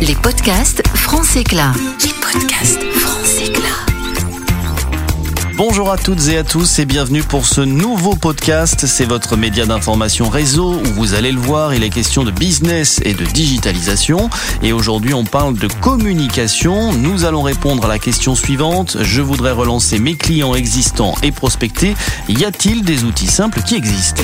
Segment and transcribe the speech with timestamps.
[0.00, 1.72] Les podcasts France Éclat.
[2.04, 3.86] Les podcasts France Éclat.
[5.56, 8.86] Bonjour à toutes et à tous et bienvenue pour ce nouveau podcast.
[8.86, 13.00] C'est votre média d'information réseau où vous allez le voir, il est question de business
[13.04, 14.30] et de digitalisation.
[14.62, 16.92] Et aujourd'hui, on parle de communication.
[16.92, 18.98] Nous allons répondre à la question suivante.
[19.00, 21.96] Je voudrais relancer mes clients existants et prospecter.
[22.28, 24.22] Y a-t-il des outils simples qui existent?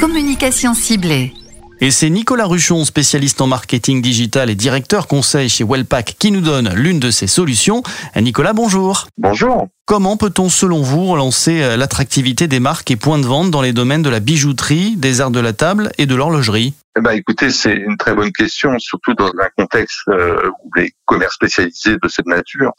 [0.00, 1.34] Communication ciblée.
[1.80, 6.40] Et c'est Nicolas Ruchon, spécialiste en marketing digital et directeur conseil chez Wellpack, qui nous
[6.40, 7.82] donne l'une de ces solutions.
[8.18, 9.08] Nicolas, bonjour.
[9.18, 9.66] Bonjour.
[9.84, 13.72] Comment peut-on, selon vous, relancer euh, l'attractivité des marques et points de vente dans les
[13.72, 16.72] domaines de la bijouterie, des arts de la table et de l'horlogerie?
[16.96, 20.94] Eh ben, écoutez, c'est une très bonne question, surtout dans un contexte euh, où les
[21.04, 22.72] commerces spécialisés de cette nature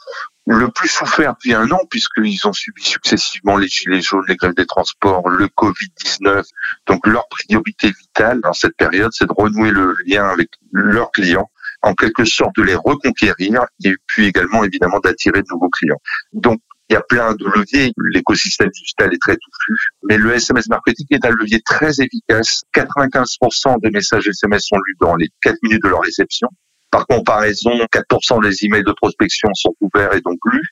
[0.47, 4.55] le plus souffert depuis un an, puisqu'ils ont subi successivement les gilets jaunes, les grèves
[4.55, 6.43] des transports, le Covid-19.
[6.87, 11.51] Donc leur priorité vitale dans cette période, c'est de renouer le lien avec leurs clients,
[11.81, 16.01] en quelque sorte de les reconquérir, et puis également évidemment d'attirer de nouveaux clients.
[16.33, 16.59] Donc
[16.89, 17.91] il y a plein de leviers.
[18.13, 22.63] L'écosystème digital est très touffu, mais le SMS marketing est un levier très efficace.
[22.73, 26.47] 95% des messages SMS sont lus dans les 4 minutes de leur réception.
[26.91, 30.69] Par comparaison, 4% des emails de prospection sont ouverts et donc lus.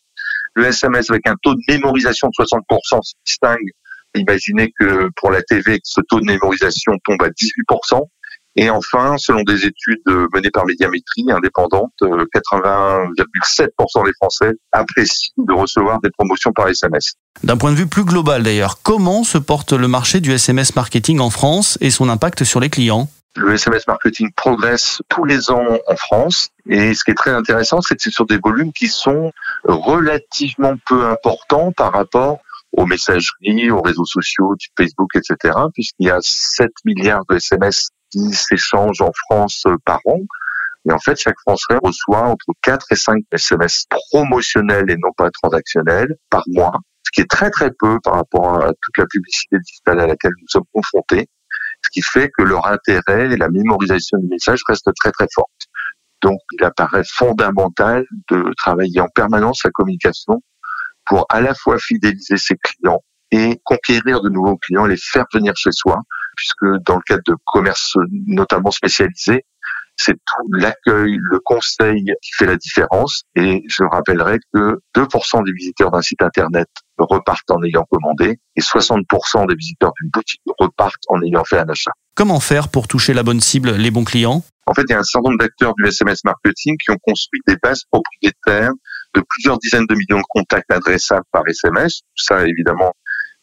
[0.54, 3.70] Le SMS avec un taux de mémorisation de 60% se distingue.
[4.16, 8.02] Imaginez que pour la TV, ce taux de mémorisation tombe à 18%.
[8.56, 10.02] Et enfin, selon des études
[10.34, 17.14] menées par Médiamétrie indépendante, 80,7% des Français apprécient de recevoir des promotions par SMS.
[17.44, 21.20] D'un point de vue plus global d'ailleurs, comment se porte le marché du SMS marketing
[21.20, 23.10] en France et son impact sur les clients?
[23.38, 26.50] Le SMS marketing progresse tous les ans en France.
[26.70, 29.34] Et ce qui est très intéressant, c'est que c'est sur des volumes qui sont
[29.66, 32.40] relativement peu importants par rapport
[32.72, 37.90] aux messageries, aux réseaux sociaux, du Facebook, etc., puisqu'il y a 7 milliards de SMS
[38.12, 40.20] qui s'échangent en France par an.
[40.88, 45.32] Et en fait, chaque Français reçoit entre 4 et 5 SMS promotionnels et non pas
[45.32, 49.58] transactionnels par mois, ce qui est très très peu par rapport à toute la publicité
[49.60, 51.28] digitale à laquelle nous sommes confrontés
[51.86, 55.52] ce qui fait que leur intérêt et la mémorisation du message restent très très fortes.
[56.22, 60.42] Donc il apparaît fondamental de travailler en permanence la communication
[61.06, 65.54] pour à la fois fidéliser ses clients et conquérir de nouveaux clients, les faire venir
[65.56, 66.02] chez soi,
[66.36, 67.96] puisque dans le cadre de commerce
[68.28, 69.46] notamment spécialisé,
[69.98, 73.24] c'est tout l'accueil, le conseil qui fait la différence.
[73.36, 78.62] Et je rappellerai que 2% des visiteurs d'un site Internet repartent en ayant commandé et
[78.62, 81.92] 60% des visiteurs d'une boutique repartent en ayant fait un achat.
[82.16, 84.44] Comment faire pour toucher la bonne cible, les bons clients?
[84.68, 87.42] En fait, il y a un certain nombre d'acteurs du SMS marketing qui ont construit
[87.48, 88.72] des bases propriétaires
[89.14, 92.00] de plusieurs dizaines de millions de contacts adressables par SMS.
[92.16, 92.94] Tout ça, évidemment,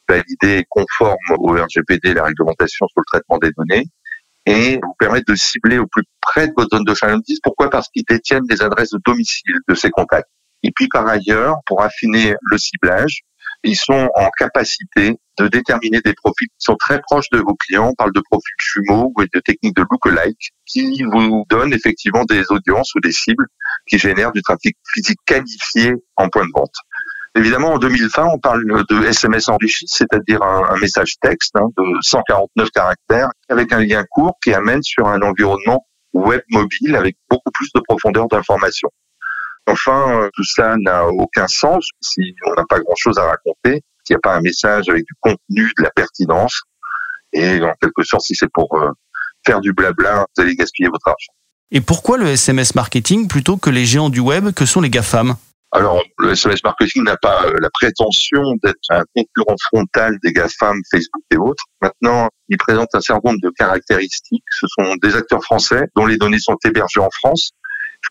[0.08, 3.86] validé et conforme au RGPD, la réglementation sur le traitement des données
[4.46, 7.38] et vous permettre de cibler au plus près de votre zone de chalandise.
[7.42, 7.70] Pourquoi?
[7.70, 10.28] Parce qu'ils détiennent les adresses de domicile de ces contacts.
[10.62, 13.22] Et puis par ailleurs, pour affiner le ciblage,
[13.64, 17.90] ils sont en capacité de déterminer des profils qui sont très proches de vos clients.
[17.90, 22.42] On parle de profils jumeaux ou de techniques de lookalike qui vous donnent effectivement des
[22.50, 23.46] audiences ou des cibles
[23.86, 26.74] qui génèrent du trafic physique qualifié en point de vente.
[27.34, 32.70] Évidemment, en 2020, on parle de SMS enrichi, c'est-à-dire un, message texte hein, de 149
[32.70, 37.70] caractères avec un lien court qui amène sur un environnement web mobile avec beaucoup plus
[37.74, 38.90] de profondeur d'information.
[39.66, 44.14] Enfin, euh, tout ça n'a aucun sens si on n'a pas grand-chose à raconter, s'il
[44.14, 46.62] n'y a pas un message avec du contenu, de la pertinence.
[47.32, 48.90] Et en quelque sorte, si c'est pour euh,
[49.46, 51.32] faire du blabla, vous allez gaspiller votre argent.
[51.70, 55.36] Et pourquoi le SMS marketing plutôt que les géants du web que sont les GAFAM?
[55.74, 60.76] Alors, le SMS marketing n'a pas euh, la prétention d'être un concurrent frontal des GAFAM,
[60.90, 61.64] Facebook et autres.
[61.80, 64.44] Maintenant, il présente un certain nombre de caractéristiques.
[64.50, 67.52] Ce sont des acteurs français dont les données sont hébergées en France,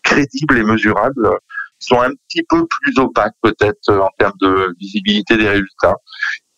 [0.02, 1.30] crédibles et mesurables.
[1.78, 5.96] Sont un petit peu plus opaques peut-être en termes de visibilité des résultats.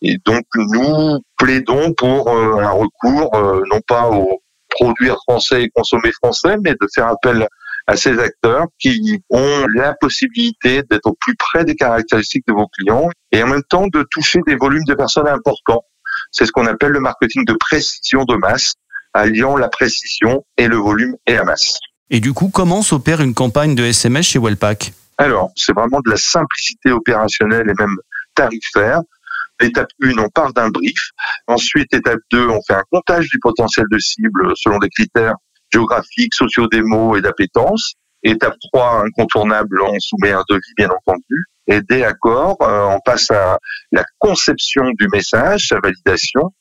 [0.01, 5.69] Et donc, nous plaidons pour euh, un recours euh, non pas au produire français et
[5.69, 7.47] consommer français, mais de faire appel
[7.87, 12.67] à ces acteurs qui ont la possibilité d'être au plus près des caractéristiques de vos
[12.67, 15.83] clients et en même temps de toucher des volumes de personnes importants.
[16.31, 18.73] C'est ce qu'on appelle le marketing de précision de masse,
[19.13, 21.79] alliant la précision et le volume et la masse.
[22.09, 26.09] Et du coup, comment s'opère une campagne de SMS chez Wellpack Alors, c'est vraiment de
[26.09, 27.95] la simplicité opérationnelle et même
[28.35, 29.01] tarifaire.
[29.61, 31.11] Étape 1, on part d'un brief.
[31.47, 35.35] Ensuite, étape 2, on fait un comptage du potentiel de cible selon des critères
[35.75, 37.93] géographique, sociodémo et d'appétence.
[38.23, 41.45] Étape 3, incontournable, on soumet un devis, bien entendu.
[41.67, 43.59] Et dès accord, euh, on passe à
[43.91, 46.53] la conception du message, sa validation.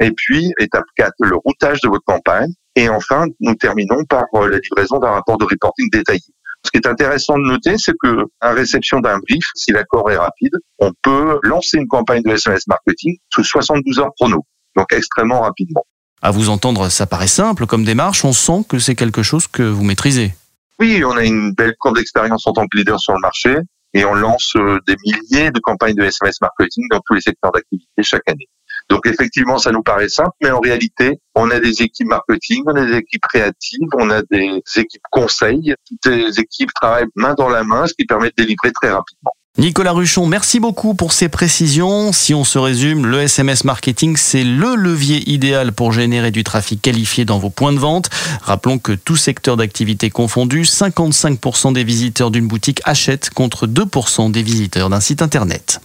[0.00, 2.50] Et puis, étape 4, le routage de votre campagne.
[2.74, 6.20] Et enfin, nous terminons par euh, la livraison d'un rapport de reporting détaillé.
[6.64, 10.16] Ce qui est intéressant de noter, c'est que à réception d'un brief, si l'accord est
[10.16, 14.44] rapide, on peut lancer une campagne de SMS marketing sous 72 heures chrono,
[14.74, 15.84] donc extrêmement rapidement.
[16.24, 19.62] À vous entendre, ça paraît simple comme démarche, on sent que c'est quelque chose que
[19.62, 20.32] vous maîtrisez.
[20.80, 23.58] Oui, on a une belle courbe d'expérience en tant que leader sur le marché
[23.92, 27.52] et on lance euh, des milliers de campagnes de SMS marketing dans tous les secteurs
[27.52, 28.48] d'activité chaque année.
[28.88, 32.74] Donc effectivement, ça nous paraît simple, mais en réalité, on a des équipes marketing, on
[32.74, 35.74] a des équipes créatives, on a des équipes conseils.
[35.86, 39.32] Toutes les équipes travaillent main dans la main, ce qui permet de délivrer très rapidement.
[39.56, 42.12] Nicolas Ruchon, merci beaucoup pour ces précisions.
[42.12, 46.82] Si on se résume, le SMS marketing, c'est le levier idéal pour générer du trafic
[46.82, 48.10] qualifié dans vos points de vente.
[48.42, 54.42] Rappelons que tout secteur d'activité confondu, 55% des visiteurs d'une boutique achètent contre 2% des
[54.42, 55.80] visiteurs d'un site internet.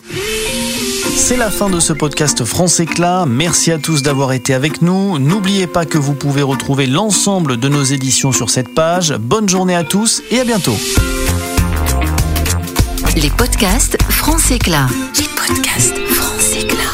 [1.15, 3.27] C'est la fin de ce podcast France Éclat.
[3.27, 5.19] Merci à tous d'avoir été avec nous.
[5.19, 9.13] N'oubliez pas que vous pouvez retrouver l'ensemble de nos éditions sur cette page.
[9.19, 10.75] Bonne journée à tous et à bientôt.
[13.21, 14.87] Les podcasts France Éclat.
[15.17, 16.88] Les podcasts France Éclat.